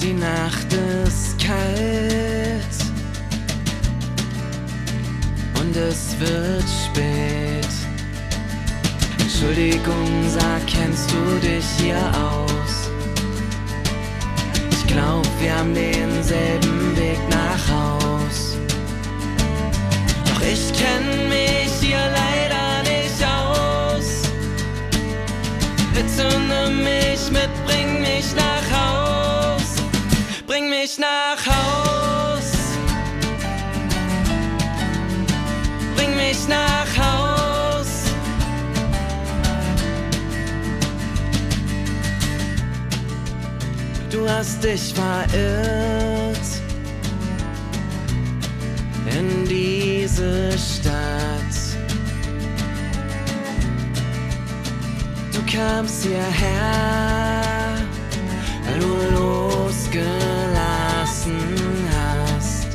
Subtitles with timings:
[0.00, 0.72] Die Nacht
[1.04, 2.76] ist kalt
[5.60, 7.74] und es wird spät.
[9.18, 12.90] Entschuldigung, sag, kennst du dich hier aus?
[14.70, 16.67] Ich glaub, wir haben denselben
[25.98, 29.64] Bitte nimm mich mit, bring mich nach Haus.
[30.46, 32.52] Bring mich nach Haus.
[35.96, 37.88] Bring mich nach Haus.
[44.08, 46.48] Du hast dich verirrt
[49.18, 50.77] in diese Stadt.
[55.48, 57.74] Kamst hierher,
[58.64, 60.08] weil du losgelassen
[61.90, 62.68] hast.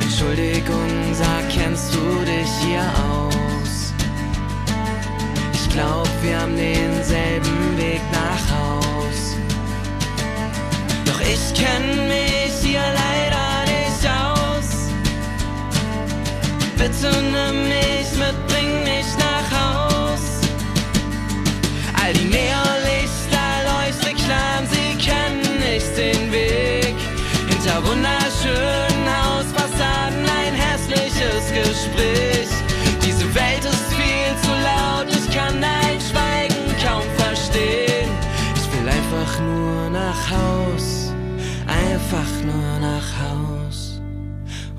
[0.00, 3.92] Entschuldigung, sag, kennst du dich hier aus?
[5.52, 9.36] Ich glaub, wir haben denselben Weg nach Haus.
[11.04, 14.68] Doch ich kenn mich hier leider nicht aus.
[16.76, 18.47] Bitte nimm mich mit,
[27.78, 32.48] Hinter wunderschönen Hausfassaden ein hässliches Gespräch.
[33.04, 38.10] Diese Welt ist viel zu laut, ich kann dein Schweigen kaum verstehen.
[38.56, 41.12] Ich will einfach nur nach Haus,
[41.66, 44.00] einfach nur nach Haus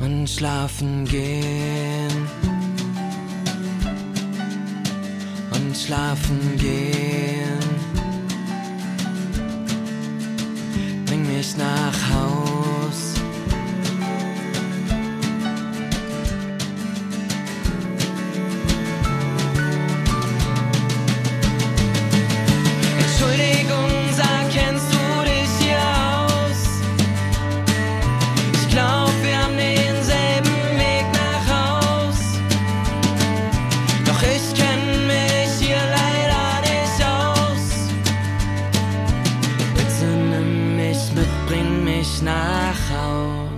[0.02, 2.28] und schlafen gehen.
[5.52, 7.59] Und schlafen gehen.
[11.06, 12.28] Bring mich nach Haus.
[42.74, 43.49] 好。